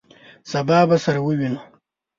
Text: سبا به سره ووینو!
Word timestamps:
سبا 0.51 0.79
به 0.89 0.97
سره 1.03 1.19
ووینو! 1.21 1.59